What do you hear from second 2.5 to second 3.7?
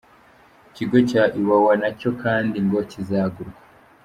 ngo kizagurwa.